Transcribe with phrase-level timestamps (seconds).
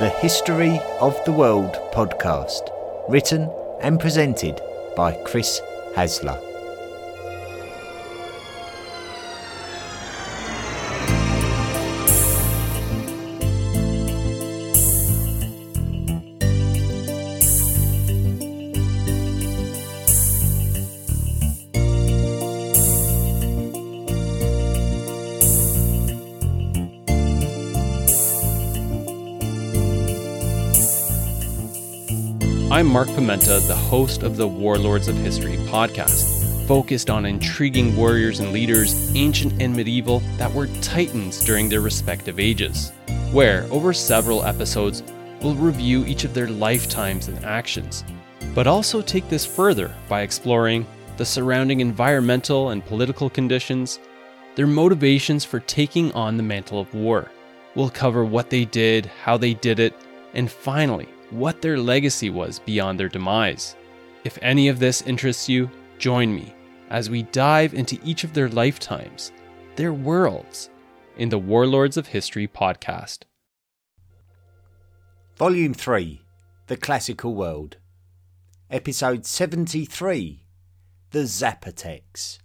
[0.00, 2.68] the History of the World podcast,
[3.08, 3.48] written
[3.80, 4.60] and presented
[4.96, 5.60] by Chris
[5.94, 6.53] Hasler.
[32.94, 38.52] Mark Pimenta, the host of the Warlords of History podcast, focused on intriguing warriors and
[38.52, 42.92] leaders, ancient and medieval, that were titans during their respective ages,
[43.32, 45.02] where, over several episodes,
[45.42, 48.04] we'll review each of their lifetimes and actions,
[48.54, 50.86] but also take this further by exploring
[51.16, 53.98] the surrounding environmental and political conditions,
[54.54, 57.28] their motivations for taking on the mantle of war.
[57.74, 59.94] We'll cover what they did, how they did it,
[60.32, 63.76] and finally, what their legacy was beyond their demise.
[64.24, 65.68] If any of this interests you,
[65.98, 66.54] join me
[66.90, 69.32] as we dive into each of their lifetimes,
[69.76, 70.70] their worlds,
[71.16, 73.24] in the Warlords of History podcast.
[75.36, 76.20] Volume 3
[76.68, 77.78] The Classical World.
[78.70, 80.44] Episode 73
[81.10, 82.38] The Zapotecs.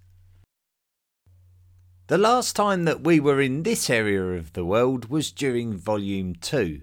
[2.07, 6.33] The last time that we were in this area of the world was during Volume
[6.33, 6.81] 2,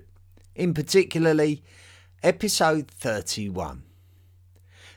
[0.54, 1.64] in particularly
[2.26, 3.84] episode 31.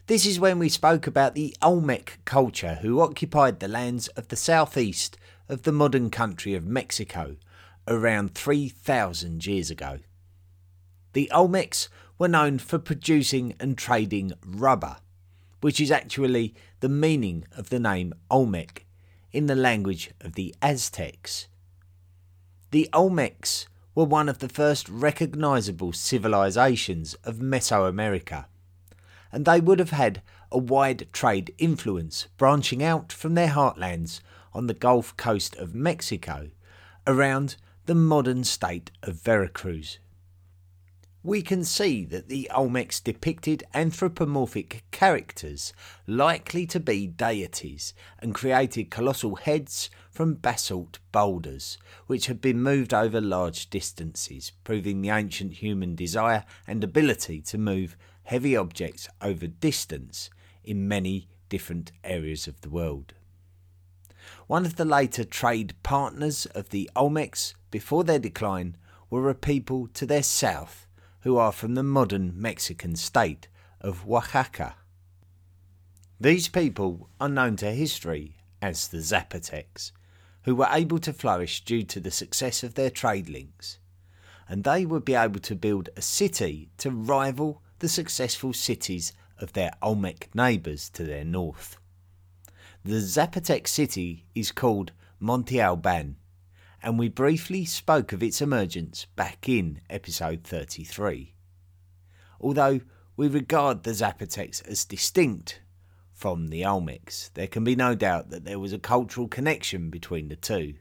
[0.07, 4.35] This is when we spoke about the Olmec culture who occupied the lands of the
[4.35, 5.15] southeast
[5.47, 7.35] of the modern country of Mexico
[7.87, 9.99] around 3,000 years ago.
[11.13, 14.97] The Olmecs were known for producing and trading rubber,
[15.61, 18.87] which is actually the meaning of the name Olmec
[19.31, 21.47] in the language of the Aztecs.
[22.71, 28.45] The Olmecs were one of the first recognizable civilizations of Mesoamerica,
[29.31, 30.21] and they would have had
[30.51, 34.21] a wide trade influence branching out from their heartlands
[34.53, 36.49] on the Gulf Coast of Mexico
[37.05, 37.55] around
[37.85, 39.99] the modern state of Veracruz.
[41.21, 45.73] We can see that the Olmecs depicted anthropomorphic characters
[46.07, 52.93] likely to be deities and created colossal heads from basalt boulders, which had been moved
[52.93, 59.47] over large distances, proving the ancient human desire and ability to move heavy objects over
[59.47, 60.29] distance
[60.61, 63.13] in many different areas of the world.
[64.45, 68.75] One of the later trade partners of the Olmecs before their decline
[69.09, 70.85] were a people to their south
[71.21, 73.47] who are from the modern Mexican state
[73.79, 74.75] of Oaxaca.
[76.19, 79.93] These people are known to history as the Zapotecs,
[80.49, 83.77] who were able to flourish due to the success of their trade links,
[84.47, 89.53] and they would be able to build a city to rival the successful cities of
[89.53, 91.77] their Olmec neighbours to their north.
[92.83, 96.15] The Zapotec city is called Monte Alban
[96.81, 101.35] and we briefly spoke of its emergence back in episode 33.
[102.41, 102.81] Although
[103.15, 105.61] we regard the Zapotecs as distinct
[106.19, 110.27] from the Olmecs, there can be no doubt that there was a cultural connection between
[110.27, 110.75] the two.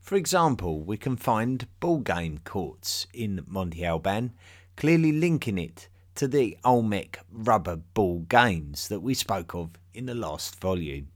[0.00, 4.32] For example, we can find ball game courts in Monte Alban,
[4.76, 10.14] clearly linking it to the Olmec rubber ball games that we spoke of in the
[10.14, 11.08] last volume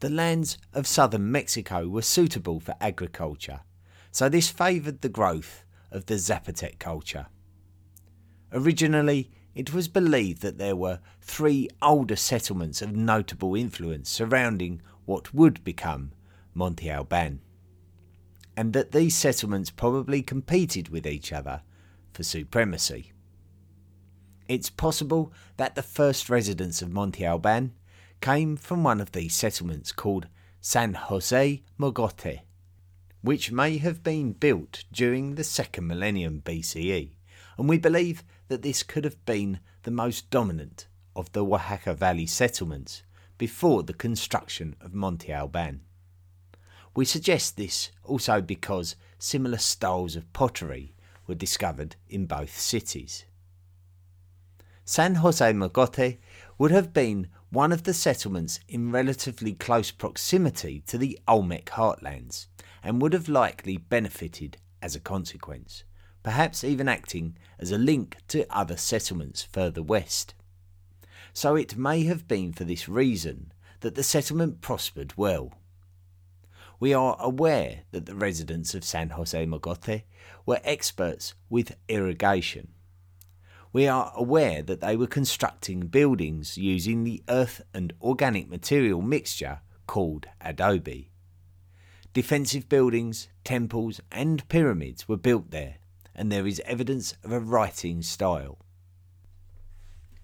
[0.00, 3.60] the lands of southern Mexico were suitable for agriculture,
[4.12, 7.26] so this favoured the growth of the Zapotec culture.
[8.52, 15.34] Originally, it was believed that there were three older settlements of notable influence surrounding what
[15.34, 16.12] would become
[16.54, 17.40] Monte Alban,
[18.56, 21.62] and that these settlements probably competed with each other
[22.12, 23.10] for supremacy.
[24.46, 27.72] It's possible that the first residents of Monte Alban
[28.20, 30.28] came from one of these settlements called
[30.60, 32.42] San Jose Mogote,
[33.22, 37.10] which may have been built during the second millennium BCE,
[37.58, 42.26] and we believe that this could have been the most dominant of the Oaxaca Valley
[42.26, 43.02] settlements
[43.36, 45.82] before the construction of Monte Alban.
[46.94, 50.94] We suggest this also because similar styles of pottery
[51.26, 53.24] were discovered in both cities.
[54.84, 56.18] San Jose Mogote
[56.56, 62.46] would have been one of the settlements in relatively close proximity to the Olmec heartlands,
[62.82, 65.84] and would have likely benefited as a consequence,
[66.28, 70.34] perhaps even acting as a link to other settlements further west.
[71.32, 75.54] So it may have been for this reason that the settlement prospered well.
[76.80, 80.02] we are aware that the residents of San Jose Mogote
[80.44, 82.68] were experts with irrigation.
[83.72, 89.60] We are aware that they were constructing buildings using the earth and organic material mixture
[89.86, 91.10] called adobe.
[92.12, 95.77] Defensive buildings, temples, and pyramids were built there,
[96.18, 98.58] and there is evidence of a writing style.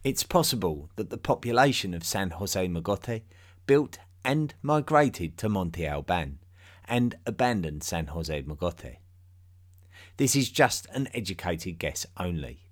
[0.02, 3.22] It's possible that the population of San Jose Mogote
[3.66, 6.40] built and migrated to Monte Alban
[6.84, 8.96] and abandoned San Jose Mogote.
[10.16, 12.66] This is just an educated guess only.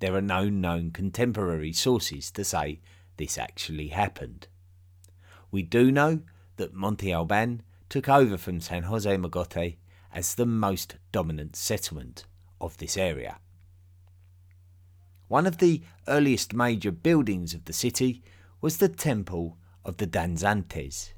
[0.00, 2.80] There are no known contemporary sources to say
[3.16, 4.46] this actually happened.
[5.50, 6.20] We do know
[6.58, 9.76] that Monte Alban took over from San Jose Mogote
[10.16, 12.24] as the most dominant settlement
[12.58, 13.36] of this area.
[15.28, 18.22] One of the earliest major buildings of the city
[18.62, 21.12] was the Temple of the Danzantes.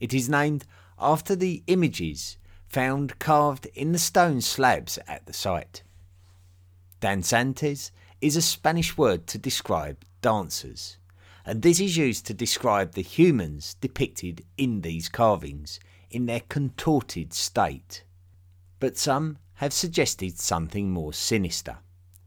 [0.00, 0.64] It is named
[0.98, 5.84] after the images found carved in the stone slabs at the site.
[7.00, 10.96] Danzantes is a Spanish word to describe dancers,
[11.46, 15.78] and this is used to describe the humans depicted in these carvings
[16.12, 18.04] in their contorted state.
[18.78, 21.78] But some have suggested something more sinister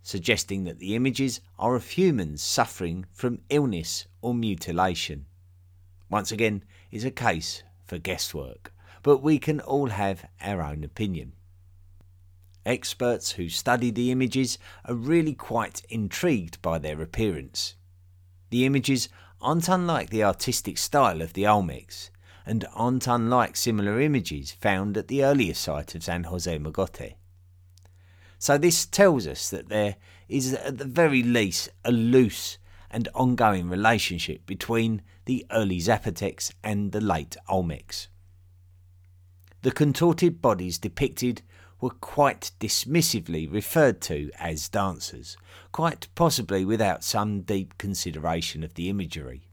[0.05, 5.25] suggesting that the images are of humans suffering from illness or mutilation.
[6.11, 8.71] Once again, is a case for guesswork,
[9.01, 11.33] but we can all have our own opinion.
[12.67, 17.73] Experts who study the images are really quite intrigued by their appearance.
[18.51, 19.09] The images
[19.41, 22.11] aren't unlike the artistic style of the Olmecs,
[22.45, 27.15] and aren't unlike similar images found at the earlier site of San Jose Mogote.
[28.37, 29.95] So this tells us that there
[30.27, 32.57] is at the very least a loose
[32.91, 38.07] and ongoing relationship between the early Zapotecs and the late Olmecs.
[39.63, 41.41] The contorted bodies depicted
[41.81, 45.37] were quite dismissively referred to as dancers,
[45.71, 49.47] quite possibly without some deep consideration of the imagery.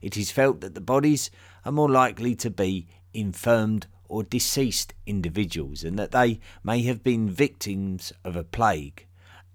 [0.00, 1.30] It is felt that the bodies
[1.64, 7.28] are more likely to be infirmed or deceased individuals and that they may have been
[7.28, 9.06] victims of a plague,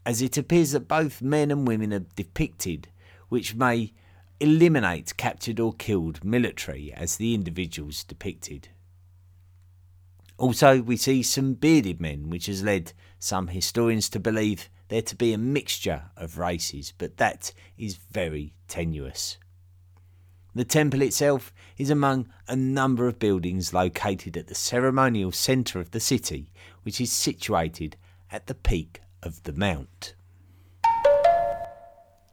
[0.05, 2.89] as it appears that both men and women are depicted,
[3.29, 3.93] which may
[4.39, 8.69] eliminate captured or killed military as the individuals depicted.
[10.37, 15.15] Also, we see some bearded men, which has led some historians to believe there to
[15.15, 19.37] be a mixture of races, but that is very tenuous.
[20.55, 25.91] The temple itself is among a number of buildings located at the ceremonial centre of
[25.91, 26.51] the city,
[26.83, 27.97] which is situated
[28.31, 30.13] at the peak of the mount.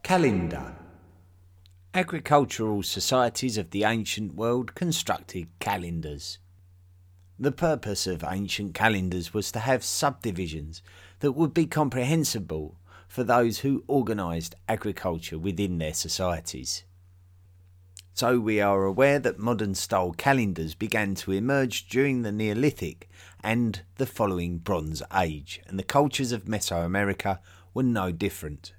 [0.02, 0.74] Calendar
[1.94, 6.38] Agricultural societies of the ancient world constructed calendars.
[7.38, 10.82] The purpose of ancient calendars was to have subdivisions
[11.20, 12.76] that would be comprehensible
[13.08, 16.84] for those who organised agriculture within their societies.
[18.12, 23.08] So we are aware that modern style calendars began to emerge during the Neolithic
[23.42, 27.38] and the following Bronze Age, and the cultures of Mesoamerica
[27.72, 28.74] were no different.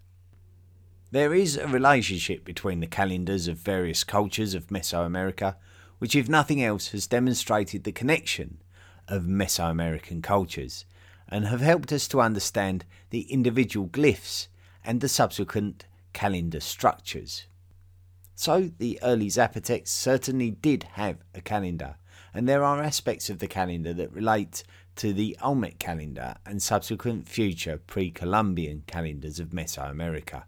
[1.11, 5.55] There is a relationship between the calendars of various cultures of Mesoamerica,
[5.97, 8.61] which, if nothing else, has demonstrated the connection
[9.07, 10.85] of Mesoamerican cultures
[11.27, 14.47] and have helped us to understand the individual glyphs
[14.83, 17.45] and the subsequent calendar structures.
[18.41, 21.98] So the early Zapotecs certainly did have a calendar,
[22.33, 24.63] and there are aspects of the calendar that relate
[24.95, 30.45] to the Olmec calendar and subsequent future pre Columbian calendars of Mesoamerica.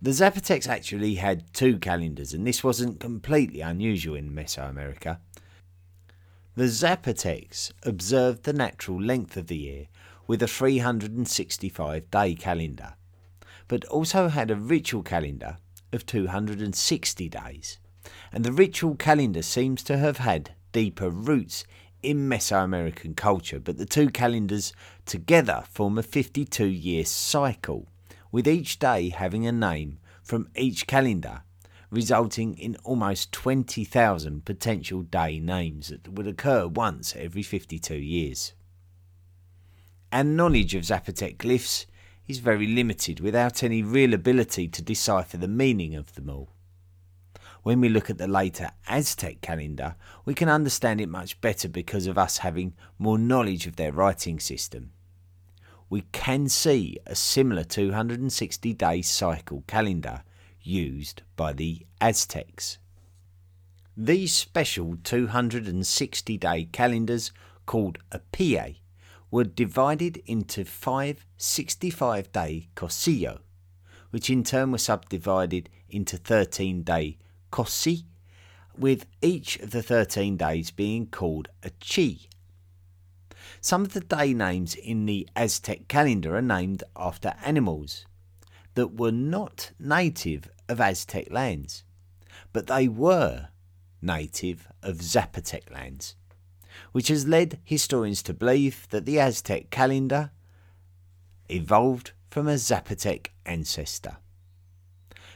[0.00, 5.18] The Zapotecs actually had two calendars, and this wasn't completely unusual in Mesoamerica.
[6.54, 9.88] The Zapotecs observed the natural length of the year
[10.26, 12.94] with a 365 day calendar,
[13.68, 15.58] but also had a ritual calendar
[15.92, 17.78] of 260 days,
[18.32, 21.64] and the ritual calendar seems to have had deeper roots
[22.02, 24.72] in Mesoamerican culture, but the two calendars
[25.06, 27.88] together form a 52 year cycle,
[28.30, 31.42] with each day having a name from each calendar,
[31.90, 38.54] resulting in almost 20,000 potential day names that would occur once every 52 years.
[40.10, 41.86] And knowledge of Zapotec glyphs
[42.32, 46.48] is very limited without any real ability to decipher the meaning of them all.
[47.62, 52.06] When we look at the later Aztec calendar, we can understand it much better because
[52.06, 54.92] of us having more knowledge of their writing system.
[55.90, 60.22] We can see a similar 260 day cycle calendar
[60.62, 62.78] used by the Aztecs.
[63.94, 67.30] These special 260 day calendars,
[67.66, 68.78] called a pie,
[69.32, 73.40] were divided into five 65 day cosillo,
[74.10, 77.18] which in turn were subdivided into 13 day
[77.50, 78.04] cosi,
[78.78, 82.18] with each of the 13 days being called a chi.
[83.60, 88.04] Some of the day names in the Aztec calendar are named after animals
[88.74, 91.84] that were not native of Aztec lands,
[92.52, 93.48] but they were
[94.02, 96.16] native of Zapotec lands,
[96.92, 100.30] which has led historians to believe that the Aztec calendar
[101.48, 104.16] evolved from a Zapotec ancestor.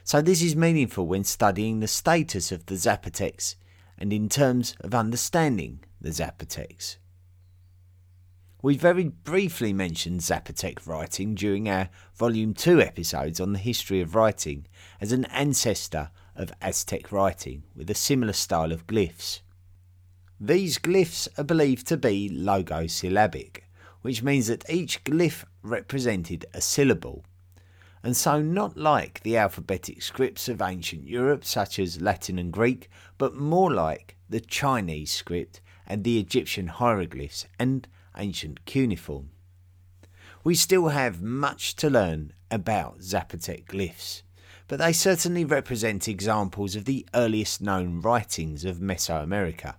[0.05, 3.57] So, this is meaningful when studying the status of the Zapotecs
[3.99, 6.97] and in terms of understanding the Zapotecs.
[8.63, 14.15] We very briefly mentioned Zapotec writing during our Volume 2 episodes on the history of
[14.15, 14.67] writing
[15.01, 19.41] as an ancestor of Aztec writing with a similar style of glyphs.
[20.41, 23.63] These glyphs are believed to be logosyllabic,
[24.03, 27.25] which means that each glyph represented a syllable,
[28.03, 32.91] and so not like the alphabetic scripts of ancient Europe, such as Latin and Greek,
[33.17, 39.31] but more like the Chinese script and the Egyptian hieroglyphs and ancient cuneiform.
[40.45, 44.21] We still have much to learn about Zapotec glyphs,
[44.69, 49.77] but they certainly represent examples of the earliest known writings of Mesoamerica.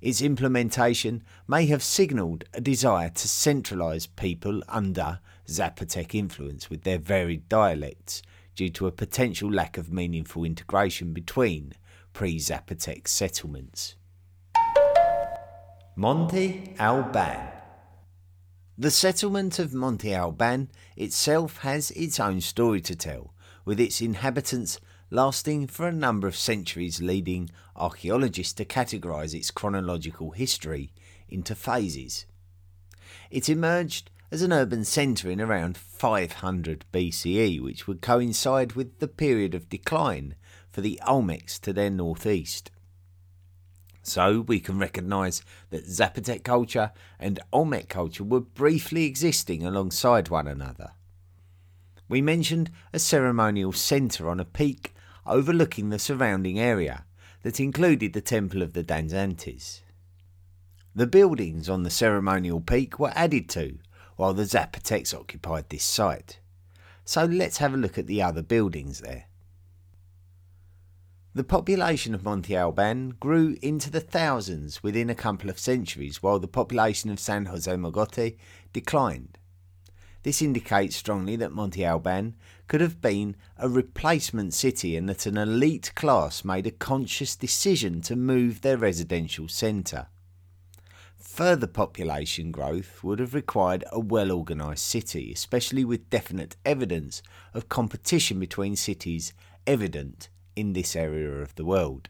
[0.00, 6.98] Its implementation may have signalled a desire to centralise people under Zapotec influence with their
[6.98, 8.22] varied dialects
[8.54, 11.72] due to a potential lack of meaningful integration between
[12.12, 13.94] pre Zapotec settlements.
[15.94, 17.48] Monte Alban.
[18.76, 23.32] The settlement of Monte Alban itself has its own story to tell,
[23.64, 24.78] with its inhabitants
[25.10, 30.92] lasting for a number of centuries, leading archaeologists to categorise its chronological history
[31.28, 32.26] into phases.
[33.30, 39.08] It emerged as an urban centre in around 500 BCE, which would coincide with the
[39.08, 40.34] period of decline
[40.68, 42.70] for the Olmecs to their northeast.
[44.02, 50.46] So we can recognise that Zapotec culture and Olmec culture were briefly existing alongside one
[50.46, 50.92] another.
[52.08, 54.94] We mentioned a ceremonial centre on a peak
[55.28, 57.04] overlooking the surrounding area
[57.42, 59.82] that included the Temple of the Danzantes.
[60.94, 63.78] The buildings on the ceremonial peak were added to
[64.16, 66.40] while the Zapotecs occupied this site.
[67.04, 69.26] So let's have a look at the other buildings there.
[71.34, 76.38] The population of Monte Alban grew into the thousands within a couple of centuries, while
[76.38, 78.38] the population of San Jose Mogote
[78.72, 79.36] declined.
[80.26, 82.34] This indicates strongly that Monte Alban
[82.66, 88.00] could have been a replacement city and that an elite class made a conscious decision
[88.00, 90.08] to move their residential centre.
[91.16, 97.22] Further population growth would have required a well organised city, especially with definite evidence
[97.54, 99.32] of competition between cities
[99.64, 102.08] evident in this area of the world.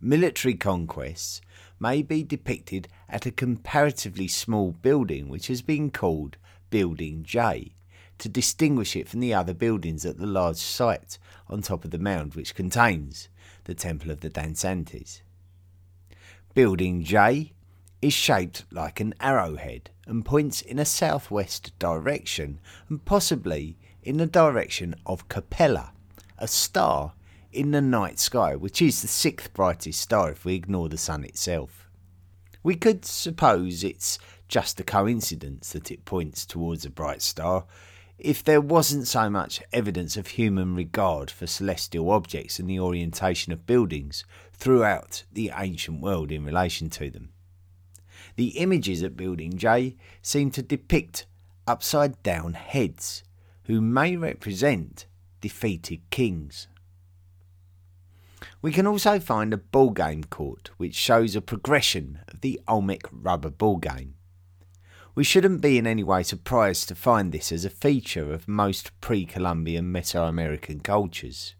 [0.00, 1.40] Military conquests
[1.78, 6.38] may be depicted at a comparatively small building which has been called
[6.72, 7.74] Building J
[8.16, 11.18] to distinguish it from the other buildings at the large site
[11.50, 13.28] on top of the mound which contains
[13.64, 15.20] the Temple of the Danzantes.
[16.54, 17.52] Building J
[18.00, 24.26] is shaped like an arrowhead and points in a southwest direction and possibly in the
[24.26, 25.92] direction of Capella,
[26.38, 27.12] a star
[27.52, 31.22] in the night sky, which is the sixth brightest star if we ignore the sun
[31.22, 31.90] itself.
[32.62, 34.18] We could suppose it's
[34.52, 37.64] just a coincidence that it points towards a bright star
[38.18, 43.50] if there wasn't so much evidence of human regard for celestial objects and the orientation
[43.54, 47.30] of buildings throughout the ancient world in relation to them.
[48.36, 51.24] The images at Building J seem to depict
[51.66, 53.24] upside down heads,
[53.64, 55.06] who may represent
[55.40, 56.68] defeated kings.
[58.60, 63.08] We can also find a ball game court which shows a progression of the Olmec
[63.10, 64.16] rubber ball game.
[65.14, 68.98] We shouldn't be in any way surprised to find this as a feature of most
[69.02, 71.54] pre Columbian Mesoamerican cultures.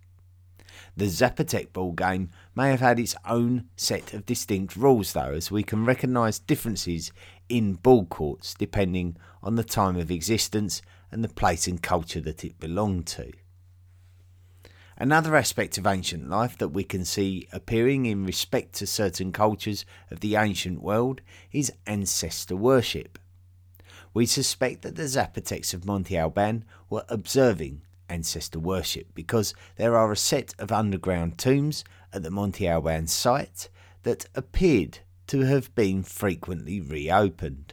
[0.96, 5.50] The Zapotec ball game may have had its own set of distinct rules, though, as
[5.50, 7.12] we can recognise differences
[7.50, 10.80] in ball courts depending on the time of existence
[11.10, 13.32] and the place and culture that it belonged to.
[14.96, 19.84] Another aspect of ancient life that we can see appearing in respect to certain cultures
[20.10, 21.20] of the ancient world
[21.52, 23.18] is ancestor worship.
[24.14, 30.12] We suspect that the Zapotecs of Monte Alban were observing ancestor worship because there are
[30.12, 33.70] a set of underground tombs at the Monte Alban site
[34.02, 37.72] that appeared to have been frequently reopened.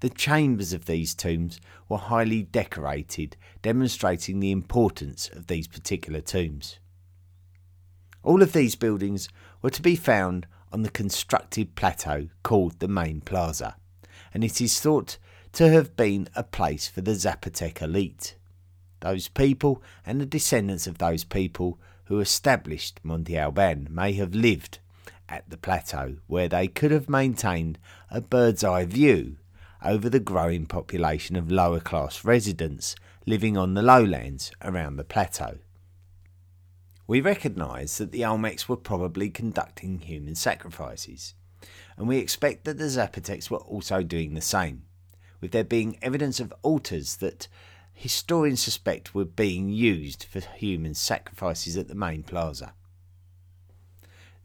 [0.00, 6.78] The chambers of these tombs were highly decorated, demonstrating the importance of these particular tombs.
[8.22, 9.28] All of these buildings
[9.62, 13.76] were to be found on the constructed plateau called the main plaza,
[14.34, 15.16] and it is thought
[15.58, 18.36] to have been a place for the Zapotec elite.
[19.00, 24.78] Those people and the descendants of those people who established Monte Alban may have lived
[25.28, 27.76] at the plateau where they could have maintained
[28.08, 29.34] a bird's eye view
[29.84, 32.94] over the growing population of lower class residents
[33.26, 35.58] living on the lowlands around the plateau.
[37.08, 41.34] We recognise that the Olmecs were probably conducting human sacrifices,
[41.96, 44.84] and we expect that the Zapotecs were also doing the same,
[45.40, 47.48] with there being evidence of altars that
[47.92, 52.72] historians suspect were being used for human sacrifices at the main plaza.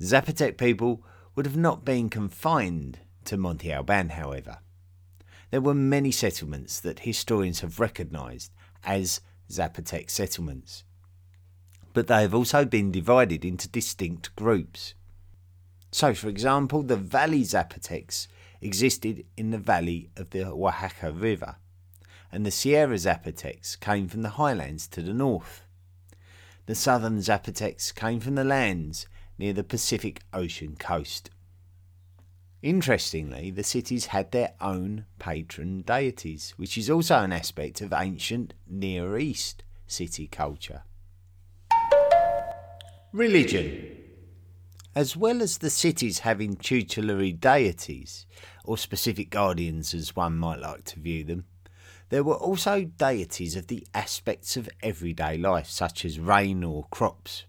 [0.01, 1.03] Zapotec people
[1.35, 4.59] would have not been confined to Monte Alban, however.
[5.51, 8.51] There were many settlements that historians have recognised
[8.83, 10.83] as Zapotec settlements,
[11.93, 14.95] but they have also been divided into distinct groups.
[15.91, 18.27] So, for example, the Valley Zapotecs
[18.63, 21.58] existed in the valley of the Oaxaca River,
[22.32, 25.63] and the Sierra Zapotecs came from the highlands to the north.
[26.65, 31.29] The southern Zapotecs came from the lands near the Pacific Ocean coast.
[32.62, 38.53] Interestingly, the cities had their own patron deities, which is also an aspect of ancient
[38.65, 40.84] Near East city culture.
[43.12, 43.98] Religion.
[44.96, 48.25] As well as the cities having tutelary deities,
[48.63, 51.46] or specific guardians as one might like to view them,
[52.10, 57.46] there were also deities of the aspects of everyday life, such as rain or crops.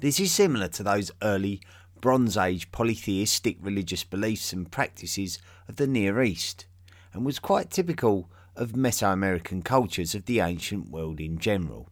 [0.00, 1.60] This is similar to those early
[2.00, 6.66] Bronze Age polytheistic religious beliefs and practices of the Near East,
[7.14, 11.88] and was quite typical of Mesoamerican cultures of the ancient world in general.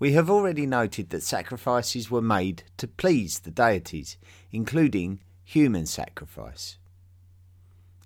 [0.00, 4.16] We have already noted that sacrifices were made to please the deities,
[4.50, 6.76] including human sacrifice.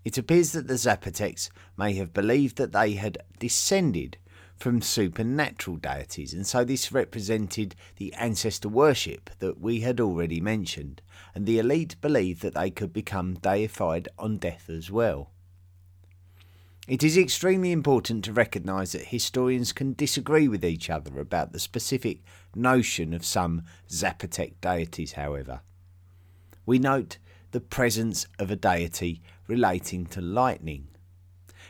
[0.05, 4.17] It appears that the Zapotecs may have believed that they had descended
[4.57, 11.03] from supernatural deities, and so this represented the ancestor worship that we had already mentioned,
[11.35, 15.33] and the elite believed that they could become deified on death as well.
[16.87, 21.59] It is extremely important to recognise that historians can disagree with each other about the
[21.59, 22.21] specific
[22.55, 25.63] notion of some Zapotec deities, however.
[26.65, 27.19] We note
[27.53, 30.89] the presence of a deity relating to lightning,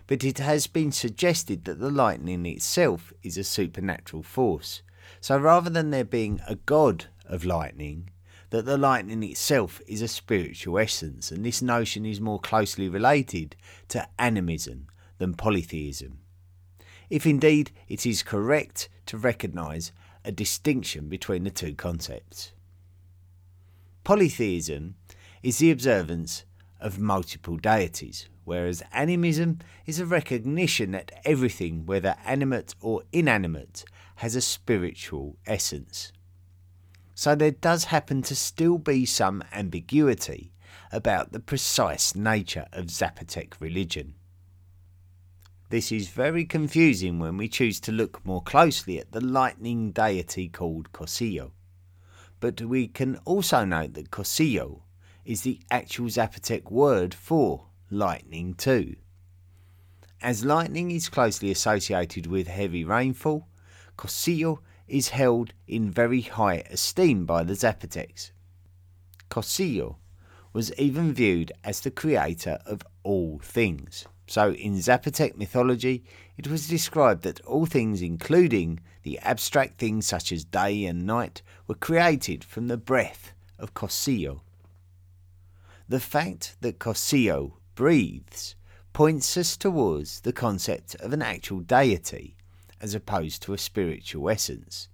[0.06, 4.82] but it has been suggested that the lightning itself is a supernatural force.
[5.20, 8.10] So rather than there being a god of lightning,
[8.50, 13.56] that the lightning itself is a spiritual essence, and this notion is more closely related
[13.88, 16.18] to animism than polytheism.
[17.08, 19.92] If indeed it is correct to recognise
[20.24, 22.52] a distinction between the two concepts.
[24.04, 24.96] Polytheism
[25.42, 26.44] is the observance
[26.80, 33.84] of multiple deities, whereas animism is a recognition that everything, whether animate or inanimate,
[34.16, 36.12] has a spiritual essence.
[37.14, 40.52] So there does happen to still be some ambiguity
[40.90, 44.14] about the precise nature of Zapotec religion.
[45.70, 50.48] This is very confusing when we choose to look more closely at the lightning deity
[50.48, 51.52] called Cosillo.
[52.40, 54.82] But we can also note that Cosillo
[55.24, 58.96] is the actual Zapotec word for lightning too.
[60.20, 63.48] As lightning is closely associated with heavy rainfall,
[63.96, 68.30] Cosillo is held in very high esteem by the Zapotecs.
[69.30, 69.96] Cosillo
[70.52, 74.06] was even viewed as the creator of all things.
[74.26, 76.04] So, in Zapotec mythology,
[76.36, 81.42] it was described that all things, including the abstract things such as day and night,
[81.66, 84.42] were created from the breath of Cosillo.
[85.92, 88.54] The fact that Cosillo breathes
[88.94, 92.34] points us towards the concept of an actual deity
[92.80, 94.88] as opposed to a spiritual essence.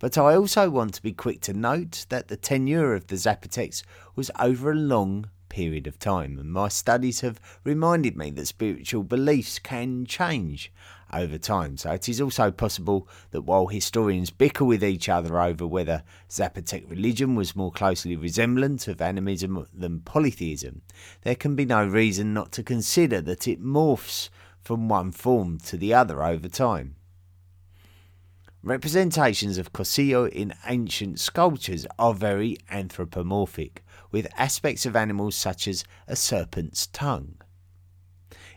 [0.00, 3.84] But I also want to be quick to note that the tenure of the Zapotecs
[4.16, 9.04] was over a long period of time, and my studies have reminded me that spiritual
[9.04, 10.72] beliefs can change
[11.12, 11.76] over time.
[11.76, 16.88] So it is also possible that while historians bicker with each other over whether Zapotec
[16.90, 20.82] religion was more closely resemblant of animism than polytheism,
[21.22, 24.28] there can be no reason not to consider that it morphs
[24.60, 26.96] from one form to the other over time.
[28.62, 35.84] Representations of Cosillo in ancient sculptures are very anthropomorphic, with aspects of animals such as
[36.08, 37.36] a serpent's tongue.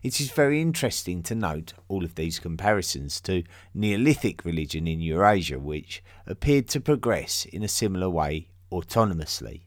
[0.01, 5.59] It is very interesting to note all of these comparisons to Neolithic religion in Eurasia,
[5.59, 9.62] which appeared to progress in a similar way autonomously.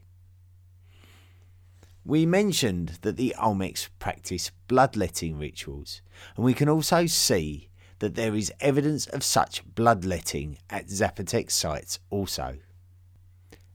[2.05, 6.01] We mentioned that the Olmecs practice bloodletting rituals,
[6.35, 7.69] and we can also see
[7.99, 12.57] that there is evidence of such bloodletting at Zapotec sites also.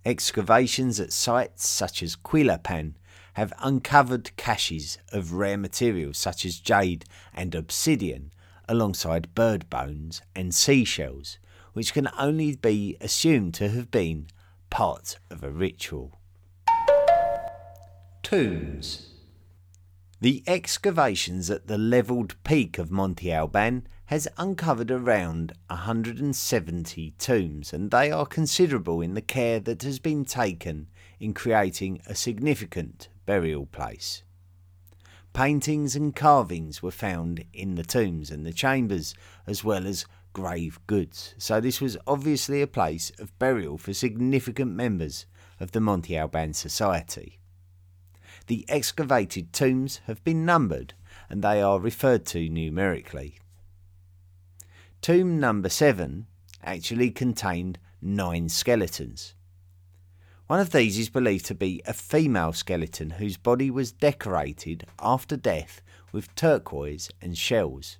[0.04, 2.94] Excavations at sites such as Quilapán
[3.38, 8.32] have uncovered caches of rare materials such as jade and obsidian,
[8.68, 11.38] alongside bird bones and seashells,
[11.72, 14.26] which can only be assumed to have been
[14.70, 16.18] part of a ritual.
[18.24, 19.14] Tombs
[20.20, 27.92] The excavations at the levelled peak of Monte Alban has uncovered around 170 tombs, and
[27.92, 30.88] they are considerable in the care that has been taken
[31.20, 34.22] in creating a significant burial place.
[35.34, 39.14] Paintings and carvings were found in the tombs and the chambers,
[39.46, 44.72] as well as grave goods, so this was obviously a place of burial for significant
[44.74, 45.26] members
[45.60, 47.38] of the Monte Alban society.
[48.46, 50.94] The excavated tombs have been numbered
[51.28, 53.38] and they are referred to numerically.
[55.02, 56.28] Tomb number seven
[56.64, 59.34] actually contained nine skeletons.
[60.48, 65.36] One of these is believed to be a female skeleton whose body was decorated after
[65.36, 67.98] death with turquoise and shells.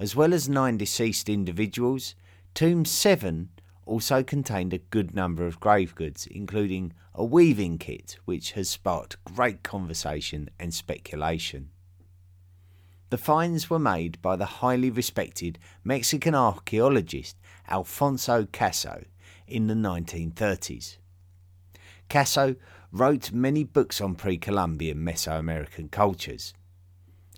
[0.00, 2.14] As well as nine deceased individuals,
[2.54, 3.50] Tomb 7
[3.84, 9.22] also contained a good number of grave goods, including a weaving kit, which has sparked
[9.22, 11.68] great conversation and speculation.
[13.10, 17.36] The finds were made by the highly respected Mexican archaeologist
[17.68, 19.04] Alfonso Caso
[19.46, 20.96] in the 1930s.
[22.08, 22.56] Caso
[22.92, 26.54] wrote many books on pre Columbian Mesoamerican cultures.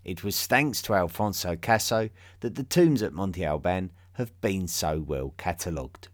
[0.05, 5.01] It was thanks to Alfonso Caso that the tombs at Monte Alban have been so
[5.01, 6.09] well catalogued.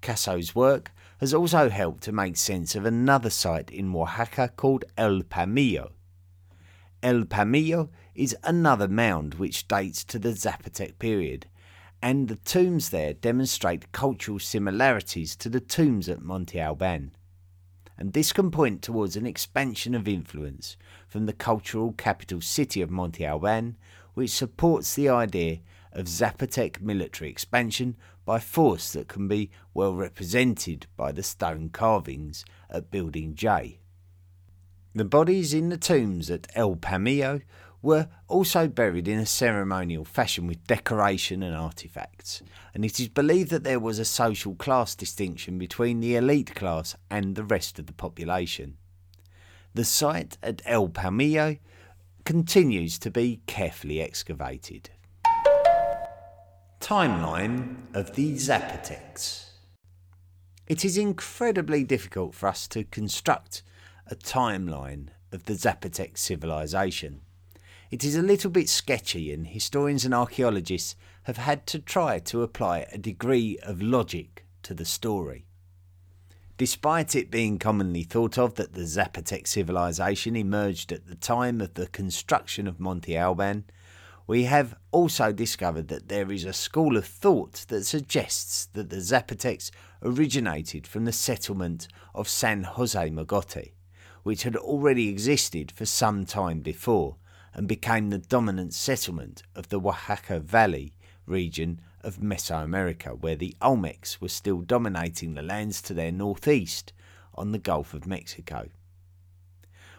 [0.00, 5.22] Caso's work has also helped to make sense of another site in Oaxaca called El
[5.22, 5.92] Palmillo.
[7.02, 11.46] El Palmillo is another mound which dates to the Zapotec period,
[12.02, 17.12] and the tombs there demonstrate cultural similarities to the tombs at Monte Alban.
[17.96, 20.76] And this can point towards an expansion of influence
[21.08, 23.76] from the cultural capital city of Monte Alban,
[24.14, 25.60] which supports the idea
[25.92, 32.44] of Zapotec military expansion by force that can be well represented by the stone carvings
[32.68, 33.78] at Building J.
[34.94, 37.42] The bodies in the tombs at El Palmillo
[37.82, 42.40] were also buried in a ceremonial fashion with decoration and artifacts,
[42.72, 46.96] and it is believed that there was a social class distinction between the elite class
[47.10, 48.76] and the rest of the population.
[49.74, 51.58] The site at El Palmillo
[52.24, 54.90] continues to be carefully excavated.
[56.78, 59.46] Timeline of the Zapotecs
[60.68, 63.62] It is incredibly difficult for us to construct
[64.06, 67.22] a timeline of the Zapotec civilization.
[67.92, 72.40] It is a little bit sketchy, and historians and archaeologists have had to try to
[72.40, 75.44] apply a degree of logic to the story.
[76.56, 81.74] Despite it being commonly thought of that the Zapotec civilization emerged at the time of
[81.74, 83.64] the construction of Monte Alban,
[84.26, 89.02] we have also discovered that there is a school of thought that suggests that the
[89.02, 89.70] Zapotecs
[90.02, 93.72] originated from the settlement of San Jose Mogote
[94.22, 97.16] which had already existed for some time before
[97.54, 100.94] and became the dominant settlement of the Oaxaca Valley
[101.26, 106.92] region of Mesoamerica, where the Olmecs were still dominating the lands to their northeast
[107.34, 108.68] on the Gulf of Mexico.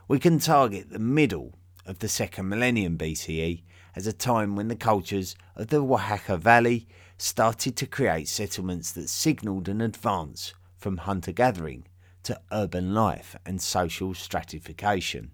[0.08, 1.54] We can target the middle
[1.86, 3.64] of the second millennium BCE
[3.96, 6.88] as a time when the cultures of the Oaxaca Valley
[7.18, 11.86] started to create settlements that signalled an advance from hunter gathering
[12.24, 15.32] to urban life and social stratification.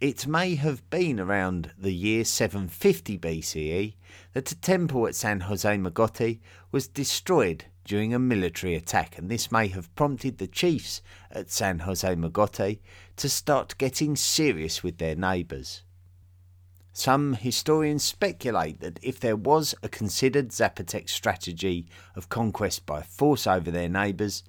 [0.00, 3.94] It may have been around the year 750 BCE
[4.32, 6.40] that a temple at San Jose Mogote
[6.72, 11.80] was destroyed during a military attack, and this may have prompted the chiefs at San
[11.80, 12.80] Jose Mogote
[13.16, 15.82] to start getting serious with their neighbours.
[16.92, 23.46] Some historians speculate that if there was a considered Zapotec strategy of conquest by force
[23.46, 24.42] over their neighbours,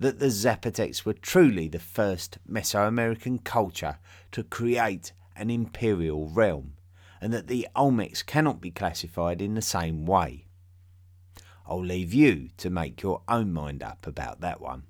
[0.00, 3.98] that the Zapotecs were truly the first Mesoamerican culture
[4.32, 6.74] to create an imperial realm,
[7.20, 10.46] and that the Olmecs cannot be classified in the same way.
[11.66, 14.84] I'll leave you to make your own mind up about that one.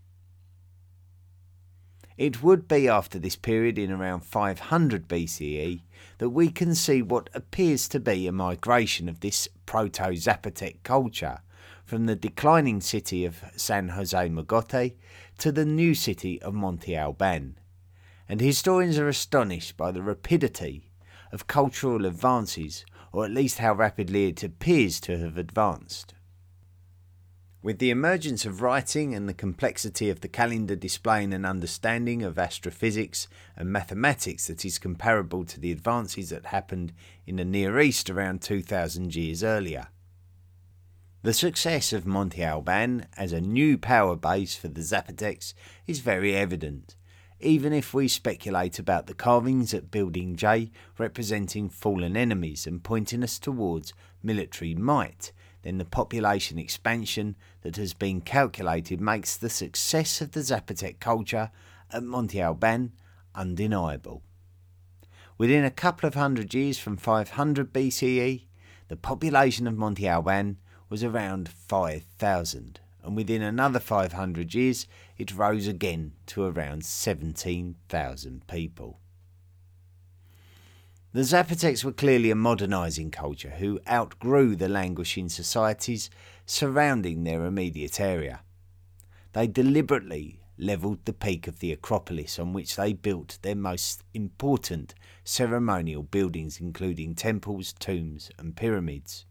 [2.16, 5.82] It would be after this period in around 500 BCE
[6.18, 11.40] that we can see what appears to be a migration of this Proto Zapotec culture
[11.85, 14.94] from the declining city of San Jose Mogote
[15.38, 17.59] to the new city of Monte Alban.
[18.29, 20.90] And historians are astonished by the rapidity
[21.31, 26.14] of cultural advances, or at least how rapidly it appears to have advanced.
[27.62, 32.38] With the emergence of writing and the complexity of the calendar displaying an understanding of
[32.38, 36.92] astrophysics and mathematics that is comparable to the advances that happened
[37.27, 39.88] in the Near East around 2000 years earlier.
[41.24, 45.54] The success of Monte Alban as a new power base for the Zapotecs
[45.87, 46.96] is very evident,
[47.40, 53.22] even if we speculate about the carvings at Building J representing fallen enemies and pointing
[53.22, 55.32] us towards military might
[55.62, 61.50] then the population expansion that has been calculated makes the success of the Zapotec culture
[61.90, 62.92] at Monte Alban
[63.34, 64.22] undeniable.
[65.38, 68.44] Within a couple of hundred years from 500 BCE,
[68.88, 70.58] the population of Monte Alban
[70.94, 74.87] was around 5,000, and within another 500 years
[75.18, 79.00] it rose again to around 17,000 people.
[81.12, 86.11] The Zapotecs were clearly a modernising culture who outgrew the languishing societies
[86.46, 88.42] surrounding their immediate area.
[89.33, 94.94] They deliberately levelled the peak of the Acropolis on which they built their most important
[95.24, 99.26] ceremonial buildings, including temples, tombs, and pyramids.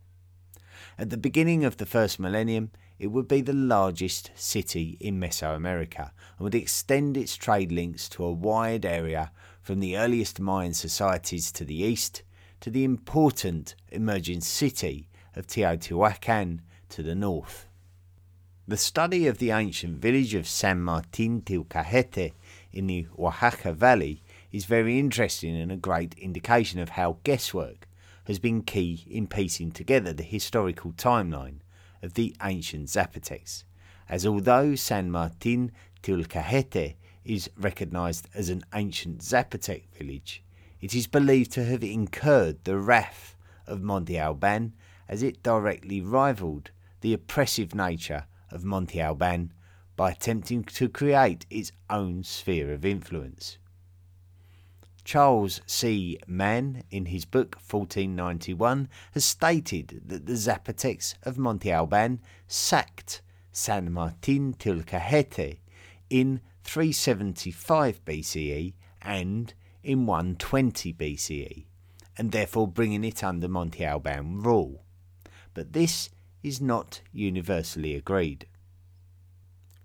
[0.97, 6.11] At the beginning of the first millennium, it would be the largest city in Mesoamerica
[6.37, 11.51] and would extend its trade links to a wide area from the earliest Mayan societies
[11.53, 12.23] to the east
[12.61, 17.67] to the important emerging city of Teotihuacan to the north.
[18.65, 22.31] The study of the ancient village of San Martin Tilcajete
[22.71, 27.87] in the Oaxaca Valley is very interesting and a great indication of how guesswork
[28.25, 31.59] has been key in piecing together the historical timeline
[32.01, 33.63] of the ancient Zapotecs,
[34.09, 40.43] as although San Martin Tilcajete is recognised as an ancient Zapotec village,
[40.81, 44.73] it is believed to have incurred the wrath of Monte Alban
[45.07, 49.53] as it directly rivalled the oppressive nature of Monte Alban
[49.95, 53.57] by attempting to create its own sphere of influence.
[55.03, 56.17] Charles C.
[56.27, 63.91] Mann, in his book 1491, has stated that the Zapotecs of Monte Alban sacked San
[63.91, 65.59] Martin Tilcajete
[66.09, 71.65] in 375 BCE and in 120 BCE,
[72.17, 74.83] and therefore bringing it under Monte Alban rule.
[75.53, 76.09] But this
[76.41, 78.47] is not universally agreed.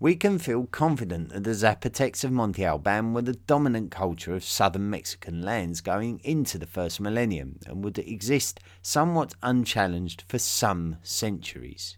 [0.01, 4.45] We can feel confident that the Zapotecs of Monte Alban were the dominant culture of
[4.45, 10.99] southern Mexican lands going into the first millennium and would exist somewhat unchallenged for some
[11.03, 11.97] centuries.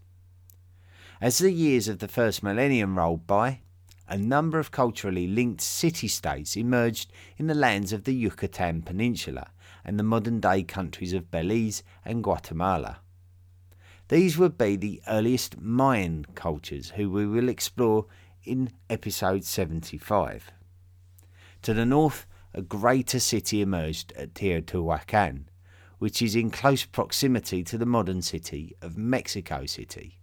[1.21, 3.61] As the years of the first millennium rolled by,
[4.09, 9.51] a number of culturally linked city states emerged in the lands of the Yucatan Peninsula
[9.85, 13.01] and the modern day countries of Belize and Guatemala.
[14.11, 18.07] These would be the earliest Mayan cultures, who we will explore
[18.42, 20.51] in episode 75.
[21.62, 25.44] To the north, a greater city emerged at Teotihuacan,
[26.01, 30.18] which is in close proximity to the modern city of Mexico City.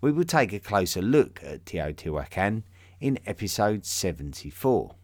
[0.00, 2.64] We will take a closer look at Teotihuacan
[2.98, 4.96] in episode 74.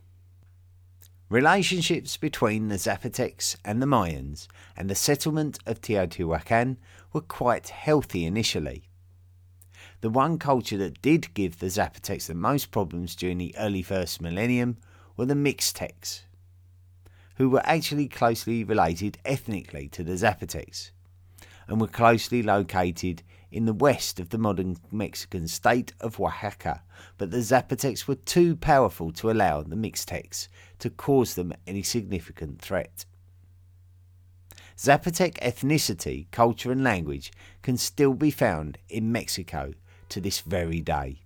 [1.29, 6.77] Relationships between the Zapotecs and the Mayans and the settlement of Teotihuacan
[7.13, 8.85] were quite healthy initially.
[10.03, 14.23] The one culture that did give the Zapotecs the most problems during the early first
[14.23, 14.77] millennium
[15.17, 16.21] were the Mixtecs,
[17.39, 20.93] who were actually closely related ethnically to the Zapotecs
[21.67, 23.25] and were closely located
[23.57, 26.83] in the west of the modern Mexican state of Oaxaca,
[27.17, 32.61] but the Zapotecs were too powerful to allow the Mixtecs to cause them any significant
[32.61, 33.07] threat.
[34.77, 39.73] Zapotec ethnicity, culture, and language can still be found in Mexico
[40.11, 41.23] to this very day.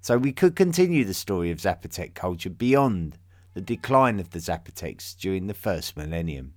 [0.00, 3.18] So we could continue the story of Zapotec culture beyond
[3.52, 6.54] the decline of the Zapotecs during the first millennium.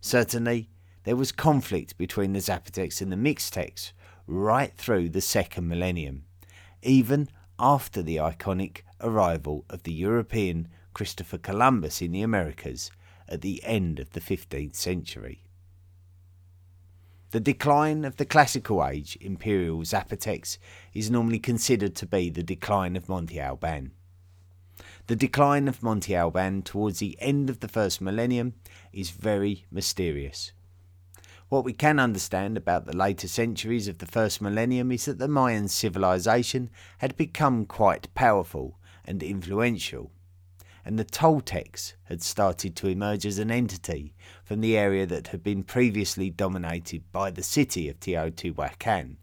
[0.00, 0.70] Certainly,
[1.06, 3.92] there was conflict between the Zapotecs and the Mixtecs
[4.26, 6.24] right through the second millennium,
[6.82, 7.28] even
[7.60, 12.90] after the iconic arrival of the European Christopher Columbus in the Americas
[13.28, 15.44] at the end of the 15th century.
[17.30, 20.58] The decline of the Classical Age Imperial Zapotecs
[20.92, 23.92] is normally considered to be the decline of Monte Alban.
[25.06, 28.54] The decline of Monte Alban towards the end of the first millennium
[28.92, 30.50] is very mysterious.
[31.48, 35.28] What we can understand about the later centuries of the first millennium is that the
[35.28, 40.10] Mayan civilization had become quite powerful and influential,
[40.84, 45.44] and the Toltecs had started to emerge as an entity from the area that had
[45.44, 49.14] been previously dominated by the city of Teotihuacan,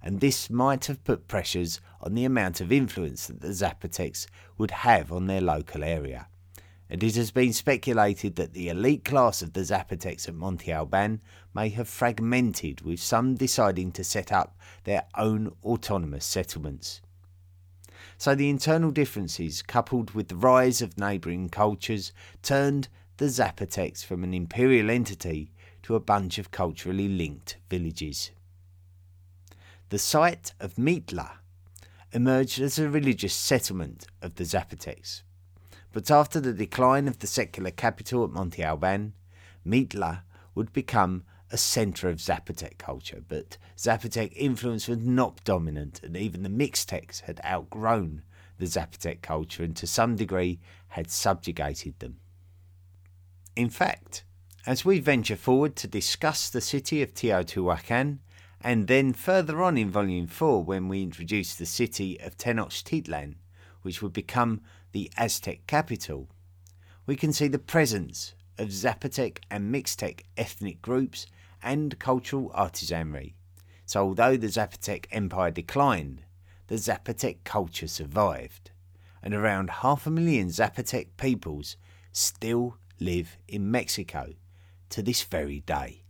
[0.00, 4.70] and this might have put pressures on the amount of influence that the Zapotecs would
[4.70, 6.28] have on their local area
[6.92, 11.22] and it has been speculated that the elite class of the Zapotecs at Monte Alban
[11.54, 17.00] may have fragmented, with some deciding to set up their own autonomous settlements.
[18.18, 24.22] So the internal differences, coupled with the rise of neighbouring cultures, turned the Zapotecs from
[24.22, 25.50] an imperial entity
[25.84, 28.32] to a bunch of culturally linked villages.
[29.88, 31.38] The site of Mitla
[32.12, 35.22] emerged as a religious settlement of the Zapotecs.
[35.92, 39.12] But after the decline of the secular capital at Monte Alban,
[39.66, 40.22] Mitla
[40.54, 46.42] would become a centre of Zapotec culture, but Zapotec influence was not dominant, and even
[46.42, 48.22] the Mixtecs had outgrown
[48.58, 52.20] the Zapotec culture and to some degree had subjugated them.
[53.54, 54.24] In fact,
[54.64, 58.18] as we venture forward to discuss the city of Teotihuacan,
[58.62, 63.34] and then further on in Volume 4 when we introduce the city of Tenochtitlan,
[63.82, 64.60] which would become
[64.92, 66.28] the Aztec capital,
[67.06, 71.26] we can see the presence of Zapotec and Mixtec ethnic groups
[71.62, 73.34] and cultural artisanry.
[73.86, 76.22] So, although the Zapotec Empire declined,
[76.68, 78.70] the Zapotec culture survived,
[79.22, 81.76] and around half a million Zapotec peoples
[82.12, 84.34] still live in Mexico
[84.90, 86.01] to this very day.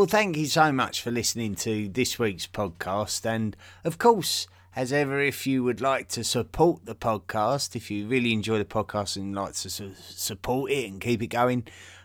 [0.00, 3.26] Well, thank you so much for listening to this week's podcast.
[3.26, 8.06] And of course, as ever, if you would like to support the podcast, if you
[8.06, 11.64] really enjoy the podcast and like to su- support it and keep it going,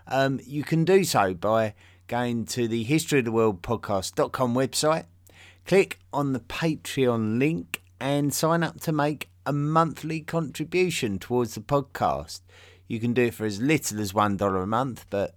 [0.10, 1.73] um, you can do so by
[2.08, 5.05] going to the History of the World podcast.com website,
[5.65, 11.62] click on the Patreon link, and sign up to make a monthly contribution towards the
[11.62, 12.41] podcast.
[12.89, 15.34] You can do it for as little as $1 a month, but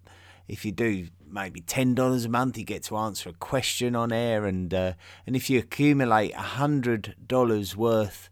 [0.48, 4.12] if you do maybe ten dollars a month, you get to answer a question on
[4.12, 4.92] air, and uh,
[5.26, 8.30] and if you accumulate hundred dollars worth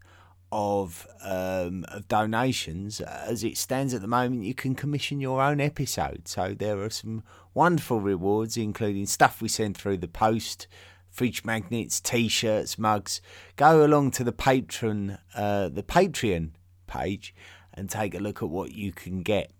[0.52, 5.60] of um, of donations, as it stands at the moment, you can commission your own
[5.60, 6.28] episode.
[6.28, 7.22] So there are some
[7.54, 10.66] wonderful rewards, including stuff we send through the post.
[11.10, 13.22] Fridge magnets, T-shirts, mugs.
[13.56, 16.50] Go along to the patron, uh, the Patreon
[16.86, 17.34] page,
[17.72, 19.50] and take a look at what you can get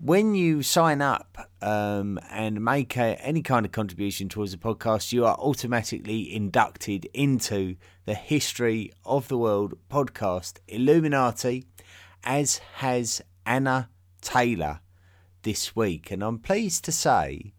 [0.00, 5.12] when you sign up um, and make a, any kind of contribution towards the podcast,
[5.12, 11.64] you are automatically inducted into the History of the World podcast Illuminati,
[12.22, 14.80] as has Anna Taylor
[15.42, 16.12] this week.
[16.12, 17.54] And I'm pleased to say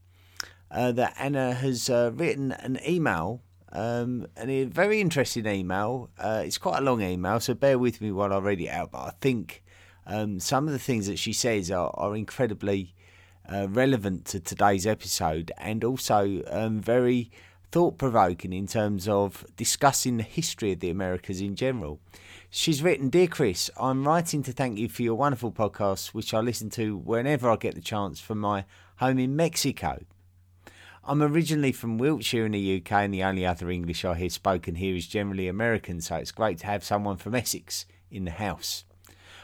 [0.72, 3.44] uh, that Anna has uh, written an email.
[3.72, 6.10] Um, and a very interesting email.
[6.18, 8.92] Uh, it's quite a long email, so bear with me while I read it out.
[8.92, 9.62] But I think
[10.10, 12.96] um, some of the things that she says are, are incredibly
[13.48, 17.32] uh, relevant to today's episode and also um, very
[17.72, 22.00] thought provoking in terms of discussing the history of the Americas in general.
[22.50, 26.40] She's written, Dear Chris, I'm writing to thank you for your wonderful podcast, which I
[26.40, 28.66] listen to whenever I get the chance from my
[28.98, 30.04] home in Mexico.
[31.04, 34.76] I'm originally from Wiltshire in the UK, and the only other English I hear spoken
[34.76, 38.84] here is generally American, so it's great to have someone from Essex in the house.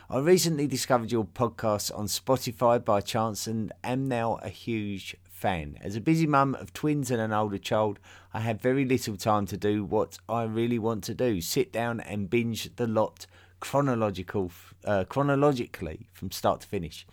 [0.07, 5.79] I recently discovered your podcast on Spotify by chance and am now a huge fan.
[5.81, 7.97] As a busy mum of twins and an older child,
[8.31, 12.01] I have very little time to do what I really want to do sit down
[12.01, 13.25] and binge the lot
[13.59, 14.51] chronological,
[14.83, 17.07] uh, chronologically from start to finish.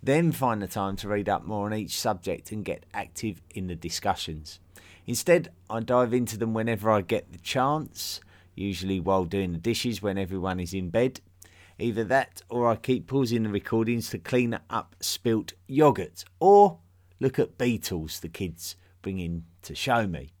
[0.00, 3.66] Then find the time to read up more on each subject and get active in
[3.66, 4.60] the discussions.
[5.08, 8.20] Instead, I dive into them whenever I get the chance,
[8.54, 11.20] usually while doing the dishes when everyone is in bed.
[11.78, 16.78] Either that or I keep pausing the recordings to clean up spilt yoghurt or
[17.20, 20.32] look at beetles the kids bring in to show me.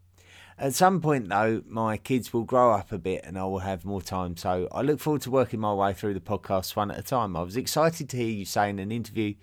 [0.58, 3.84] At some point, though, my kids will grow up a bit and I will have
[3.84, 6.98] more time, so I look forward to working my way through the podcast one at
[6.98, 7.36] a time.
[7.36, 9.34] I was excited to hear you say in an interview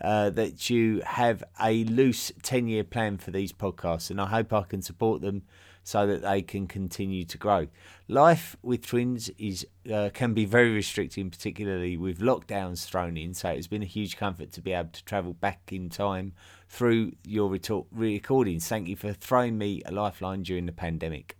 [0.00, 4.52] uh, that you have a loose 10 year plan for these podcasts, and I hope
[4.52, 5.42] I can support them
[5.88, 7.66] so that they can continue to grow.
[8.08, 13.32] Life with twins is uh, can be very restricting, particularly with lockdowns thrown in.
[13.32, 16.34] So it's been a huge comfort to be able to travel back in time
[16.68, 17.48] through your
[17.90, 18.68] recordings.
[18.68, 21.37] Thank you for throwing me a lifeline during the pandemic.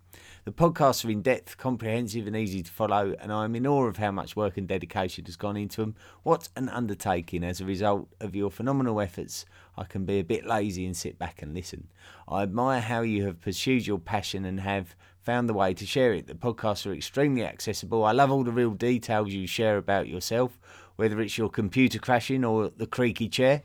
[0.49, 3.99] The podcasts are in depth, comprehensive, and easy to follow, and I'm in awe of
[3.99, 5.94] how much work and dedication has gone into them.
[6.22, 7.44] What an undertaking!
[7.44, 9.44] As a result of your phenomenal efforts,
[9.76, 11.88] I can be a bit lazy and sit back and listen.
[12.26, 16.14] I admire how you have pursued your passion and have found the way to share
[16.14, 16.28] it.
[16.28, 18.03] The podcasts are extremely accessible.
[18.03, 20.59] I love all the real details you share about yourself,
[20.96, 23.64] whether it's your computer crashing or the creaky chair.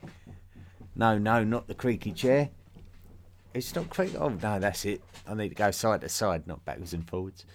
[0.94, 2.50] No, no, not the creaky chair.
[3.54, 4.16] It's not creaky.
[4.16, 5.00] Oh, no, that's it.
[5.28, 7.46] I need to go side to side, not backwards and forwards.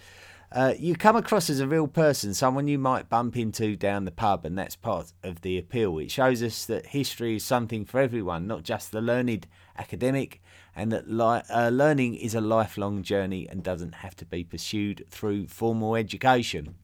[0.52, 4.10] Uh, you come across as a real person, someone you might bump into down the
[4.10, 5.98] pub, and that's part of the appeal.
[5.98, 9.46] It shows us that history is something for everyone, not just the learned
[9.78, 10.42] academic,
[10.74, 15.06] and that li- uh, learning is a lifelong journey and doesn't have to be pursued
[15.08, 16.74] through formal education.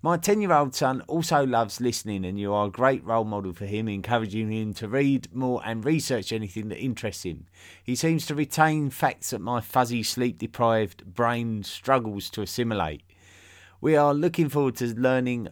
[0.00, 3.52] My 10 year old son also loves listening, and you are a great role model
[3.52, 7.46] for him, encouraging him to read more and research anything that interests him.
[7.82, 13.02] He seems to retain facts that my fuzzy, sleep deprived brain struggles to assimilate.
[13.80, 15.48] We are looking forward to learning,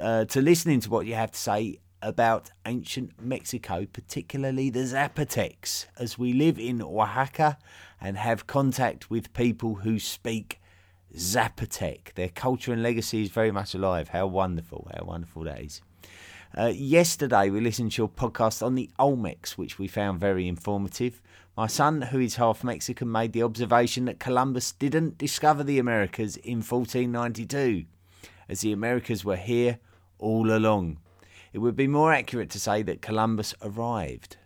[0.00, 5.86] uh, to listening to what you have to say about ancient Mexico, particularly the Zapotecs,
[5.98, 7.58] as we live in Oaxaca
[8.00, 10.60] and have contact with people who speak
[11.14, 12.14] Zapotec.
[12.14, 14.08] Their culture and legacy is very much alive.
[14.08, 15.80] How wonderful, how wonderful that is.
[16.56, 21.20] Uh, yesterday, we listened to your podcast on the Olmecs, which we found very informative.
[21.56, 26.36] My son, who is half Mexican, made the observation that Columbus didn't discover the Americas
[26.36, 27.84] in 1492,
[28.48, 29.78] as the Americas were here
[30.18, 30.98] all along.
[31.52, 34.36] It would be more accurate to say that Columbus arrived.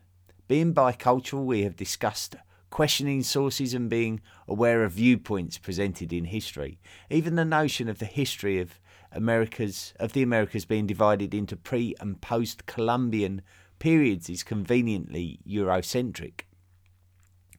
[0.49, 2.37] Being bicultural, we have discussed
[2.73, 4.19] questioning sources and being
[4.49, 6.81] aware of viewpoints presented in history.
[7.11, 8.81] Even the notion of the history of
[9.13, 13.43] Americas of the Americas being divided into pre and post Columbian
[13.79, 16.47] periods is conveniently Eurocentric.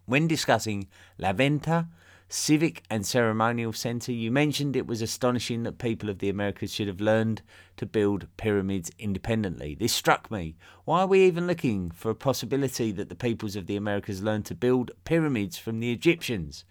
[0.05, 0.87] When discussing
[1.19, 1.87] La Venta,
[2.35, 6.87] Civic and Ceremonial Centre, you mentioned it was astonishing that people of the Americas should
[6.87, 7.43] have learned
[7.77, 9.75] to build pyramids independently.
[9.75, 10.55] This struck me.
[10.83, 14.47] Why are we even looking for a possibility that the peoples of the Americas learned
[14.47, 16.65] to build pyramids from the Egyptians?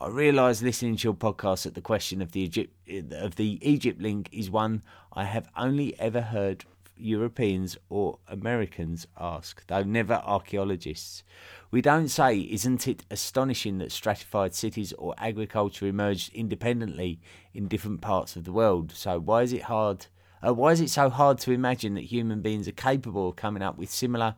[0.00, 2.74] I realise listening to your podcast that the question of the Egypt
[3.12, 4.82] of the Egypt link is one
[5.12, 6.64] I have only ever heard
[6.96, 11.22] Europeans or Americans ask, though never archaeologists.
[11.70, 17.20] We don't say, isn't it astonishing that stratified cities or agriculture emerged independently
[17.54, 18.92] in different parts of the world?
[18.92, 20.06] So why is it hard?
[20.46, 23.62] Uh, why is it so hard to imagine that human beings are capable of coming
[23.62, 24.34] up with similar,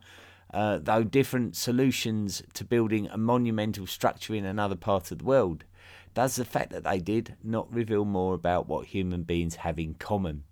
[0.53, 5.63] uh, though different, solutions to building a monumental structure in another part of the world?
[6.13, 9.95] Does the fact that they did not reveal more about what human beings have in
[9.95, 10.43] common?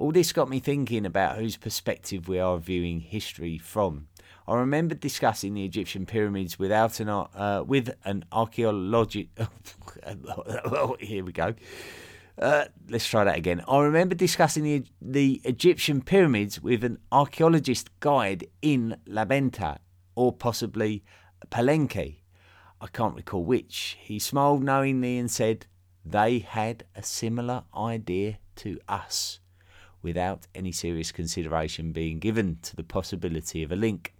[0.00, 4.06] All this got me thinking about whose perspective we are viewing history from.
[4.48, 9.28] I remember discussing the Egyptian pyramids without an uh, with an archaeologic.
[11.00, 11.52] Here we go.
[12.38, 13.62] Uh, let's try that again.
[13.68, 19.80] I remember discussing the the Egyptian pyramids with an archaeologist guide in La Venta,
[20.14, 21.04] or possibly
[21.50, 22.22] Palenque.
[22.80, 23.98] I can't recall which.
[24.00, 25.66] He smiled knowingly and said
[26.06, 29.39] they had a similar idea to us,
[30.02, 34.14] without any serious consideration being given to the possibility of a link.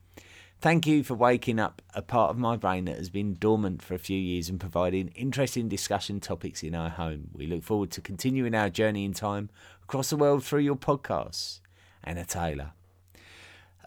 [0.60, 3.94] Thank you for waking up a part of my brain that has been dormant for
[3.94, 7.30] a few years and providing interesting discussion topics in our home.
[7.32, 9.48] We look forward to continuing our journey in time
[9.82, 11.60] across the world through your podcasts.
[12.04, 12.72] Anna Taylor.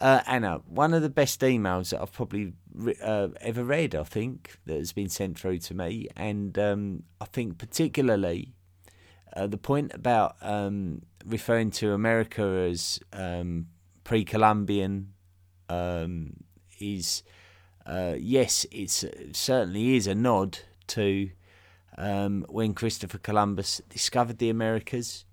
[0.00, 2.54] Uh, Anna, one of the best emails that I've probably
[3.00, 6.08] uh, ever read, I think, that has been sent through to me.
[6.16, 8.52] And um, I think particularly
[9.34, 13.66] uh, the point about um, referring to America as um,
[14.04, 15.12] pre Columbian
[15.68, 16.34] um,
[16.78, 17.22] is
[17.86, 18.90] uh, yes, it
[19.34, 21.30] certainly is a nod to
[21.98, 25.24] um, when Christopher Columbus discovered the Americas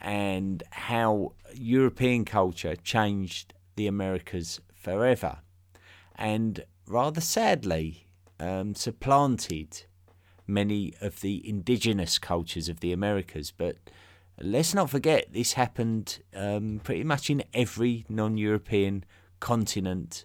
[0.00, 5.38] and how European culture changed the Americas forever,
[6.16, 8.08] and rather sadly
[8.40, 9.84] um, supplanted
[10.46, 13.50] many of the indigenous cultures of the Americas.
[13.50, 13.76] But
[14.40, 19.04] let's not forget, this happened um, pretty much in every non European
[19.40, 20.24] continent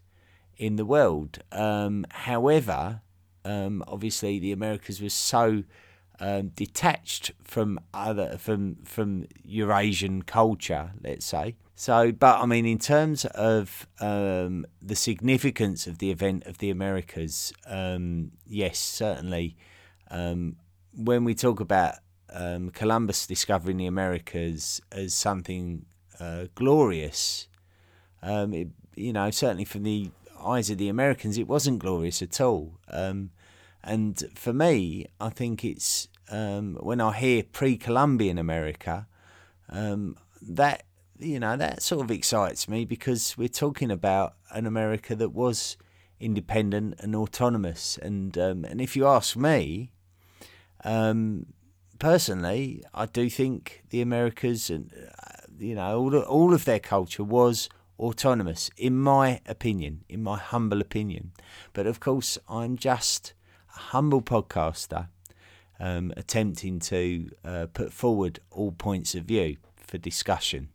[0.57, 1.39] in the world.
[1.51, 3.01] Um, however,
[3.45, 5.63] um, obviously the Americas was so
[6.19, 11.55] um, detached from other from from Eurasian culture, let's say.
[11.75, 16.69] So, but I mean, in terms of um, the significance of the event of the
[16.69, 19.55] Americas, um, yes, certainly.
[20.09, 20.57] Um,
[20.93, 21.95] when we talk about
[22.31, 25.85] um, Columbus discovering the Americas as something
[26.19, 27.47] uh, glorious,
[28.21, 30.11] um, it, you know, certainly from the
[30.43, 32.77] eyes of the Americans, it wasn't glorious at all.
[32.89, 33.31] Um,
[33.83, 39.07] and for me, I think it's um, when I hear pre-Columbian America,
[39.69, 40.83] um, that
[41.17, 45.77] you know that sort of excites me because we're talking about an America that was
[46.19, 47.97] independent and autonomous.
[48.01, 49.91] And um, and if you ask me,
[50.83, 51.47] um,
[51.99, 56.79] personally, I do think the Americas and uh, you know all of, all of their
[56.79, 57.69] culture was
[57.99, 61.31] autonomous, in my opinion, in my humble opinion.
[61.73, 63.33] But of course, I'm just
[63.75, 65.07] a humble podcaster
[65.79, 70.69] um, attempting to uh, put forward all points of view for discussion.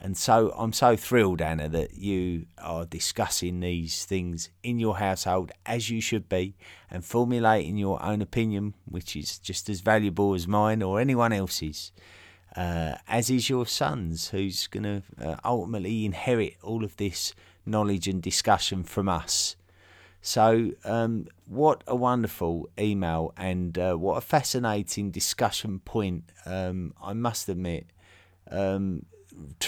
[0.00, 5.50] And so I'm so thrilled, Anna, that you are discussing these things in your household
[5.64, 6.56] as you should be
[6.90, 11.90] and formulating your own opinion, which is just as valuable as mine or anyone else's,
[12.54, 17.34] uh, as is your son's, who's going to uh, ultimately inherit all of this
[17.64, 19.56] knowledge and discussion from us.
[20.20, 27.12] So, um, what a wonderful email and uh, what a fascinating discussion point, um, I
[27.12, 27.86] must admit.
[28.50, 29.04] Um,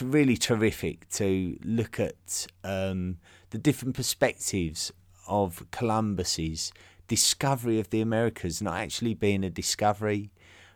[0.01, 3.19] really terrific to look at um,
[3.51, 4.93] the different perspectives
[5.27, 6.73] of Columbus's
[7.09, 10.31] discovery of the Americas not actually being a discovery,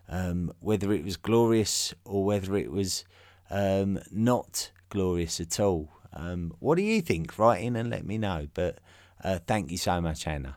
[0.09, 3.05] um, whether it was glorious or whether it was
[3.51, 5.91] um, not glorious at all.
[6.13, 7.39] Um, what do you think?
[7.39, 8.49] Write in and let me know.
[8.55, 8.79] But
[9.23, 10.57] uh, thank you so much, Anna.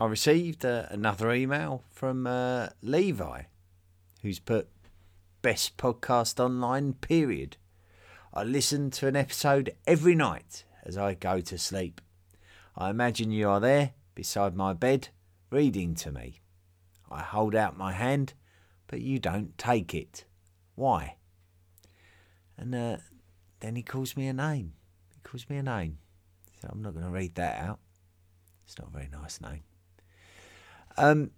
[0.00, 3.42] I received uh, another email from uh, Levi,
[4.22, 4.68] who's put
[5.42, 7.56] best podcast online, period.
[8.32, 12.00] I listen to an episode every night as I go to sleep.
[12.76, 15.08] I imagine you are there beside my bed
[15.50, 16.40] reading to me.
[17.10, 18.34] I hold out my hand,
[18.86, 20.24] but you don't take it.
[20.74, 21.16] Why?
[22.56, 22.96] And uh,
[23.60, 24.74] then he calls me a name.
[25.14, 25.98] He calls me a name.
[26.60, 27.78] So I'm not going to read that out.
[28.66, 29.62] It's not a very nice name.
[30.96, 31.30] Um,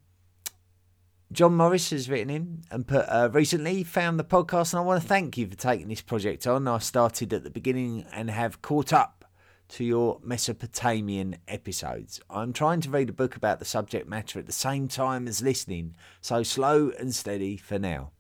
[1.33, 5.01] John Morris has written in and put uh, recently found the podcast, and I want
[5.01, 6.67] to thank you for taking this project on.
[6.67, 9.25] I started at the beginning and have caught up
[9.69, 12.21] to your Mesopotamian episodes.
[12.29, 15.41] I'm trying to read a book about the subject matter at the same time as
[15.41, 18.11] listening, so slow and steady for now.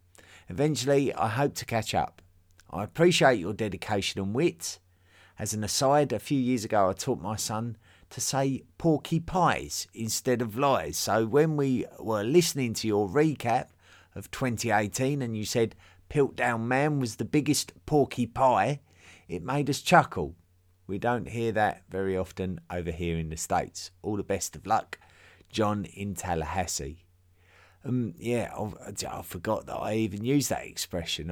[0.48, 2.22] Eventually, I hope to catch up.
[2.70, 4.78] I appreciate your dedication and wit.
[5.36, 7.76] As an aside, a few years ago, I taught my son
[8.10, 10.96] to say porky pies instead of lies.
[10.96, 13.68] So when we were listening to your recap
[14.14, 15.76] of 2018 and you said
[16.10, 18.80] Piltdown Man was the biggest porky pie,
[19.28, 20.34] it made us chuckle.
[20.88, 23.92] We don't hear that very often over here in the States.
[24.02, 24.98] All the best of luck,
[25.48, 27.04] John in Tallahassee.
[27.84, 31.30] Um, yeah, I, I forgot that I even used that expression.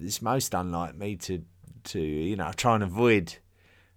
[0.00, 1.44] It's most unlike me to,
[1.84, 3.36] to you know, try and avoid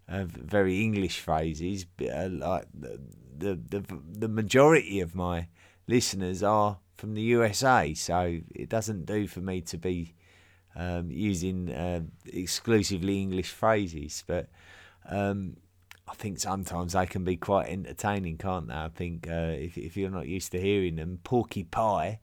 [0.10, 1.86] very English phrases.
[2.01, 2.99] Uh, like the,
[3.38, 5.47] the the the majority of my
[5.88, 10.16] listeners are from the USA, so it doesn't do for me to be
[10.76, 14.24] um, using uh, exclusively English phrases.
[14.28, 14.49] But
[15.07, 15.57] um,
[16.07, 18.74] I think sometimes they can be quite entertaining, can't they?
[18.74, 22.20] I think uh, if if you're not used to hearing them, porky pie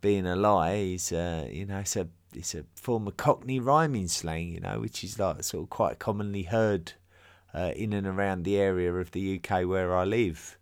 [0.00, 4.08] being a lie is uh, you know it's a it's a form of Cockney rhyming
[4.08, 6.92] slang, you know, which is like sort of quite commonly heard
[7.54, 10.58] uh, in and around the area of the UK where I live.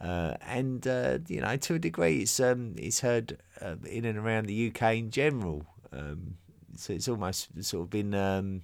[0.00, 4.18] Uh, and uh, you know, to a degree, it's um, it's heard uh, in and
[4.18, 5.66] around the UK in general.
[5.92, 6.36] Um,
[6.76, 8.62] so it's almost sort of been um,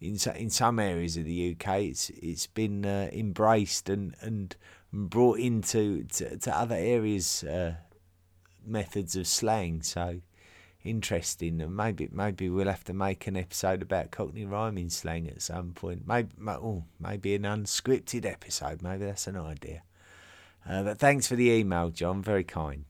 [0.00, 4.56] in in some areas of the UK, it's it's been uh, embraced and and
[4.92, 7.74] brought into to, to other areas uh,
[8.66, 9.82] methods of slang.
[9.82, 10.20] So
[10.84, 11.60] interesting.
[11.60, 15.72] And maybe maybe we'll have to make an episode about Cockney rhyming slang at some
[15.72, 16.06] point.
[16.06, 18.82] Maybe oh, maybe an unscripted episode.
[18.82, 19.82] Maybe that's an idea.
[20.68, 22.22] Uh, but thanks for the email, John.
[22.22, 22.84] Very kind.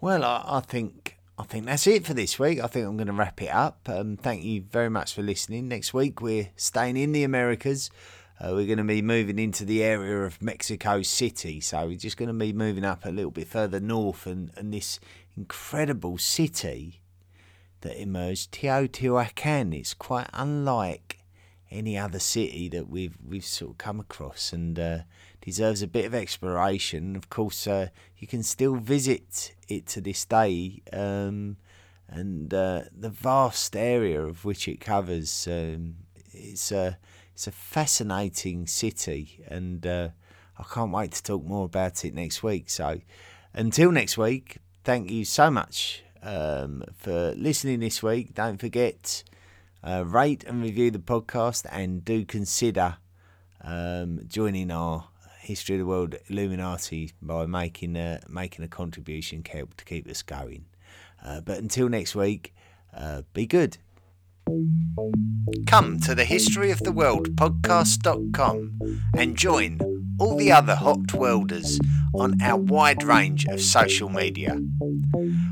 [0.00, 2.60] Well, I, I, think I think that's it for this week.
[2.60, 3.88] I think I'm going to wrap it up.
[3.88, 5.68] Um, thank you very much for listening.
[5.68, 7.90] Next week we're staying in the Americas.
[8.40, 12.16] Uh, we're going to be moving into the area of Mexico City, so we're just
[12.16, 14.98] going to be moving up a little bit further north, and, and this
[15.40, 17.00] incredible city
[17.80, 21.18] that emerged, Teotihuacan, is quite unlike
[21.70, 24.98] any other city that we've we've sort of come across, and uh,
[25.40, 27.16] deserves a bit of exploration.
[27.16, 27.88] Of course, uh,
[28.18, 31.56] you can still visit it to this day, um,
[32.08, 35.48] and uh, the vast area of which it covers.
[35.50, 35.96] Um,
[36.32, 36.98] it's a
[37.32, 40.08] it's a fascinating city, and uh,
[40.58, 42.68] I can't wait to talk more about it next week.
[42.68, 43.00] So
[43.52, 48.34] Until next week, thank you so much um, for listening this week.
[48.34, 49.24] Don't forget,
[49.82, 52.96] uh, rate and review the podcast and do consider
[53.62, 55.08] um, joining our
[55.40, 60.66] History of the World Illuminati by making a, making a contribution to keep us going.
[61.24, 62.54] Uh, but until next week,
[62.94, 63.78] uh, be good.
[65.66, 68.78] Come to the History of the World podcast.com
[69.16, 69.80] and join
[70.18, 71.78] all the other hot worlders
[72.14, 74.60] on our wide range of social media.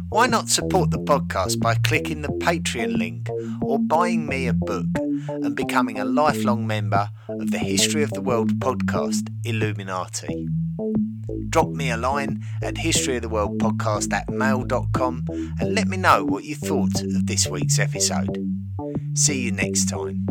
[0.09, 3.29] Why not support the podcast by clicking the Patreon link
[3.63, 4.87] or buying me a book
[5.29, 10.49] and becoming a lifelong member of the History of the World podcast Illuminati?
[11.49, 15.25] Drop me a line at historyoftheworldpodcast at mail.com
[15.61, 18.39] and let me know what you thought of this week's episode.
[19.15, 20.27] See you next time.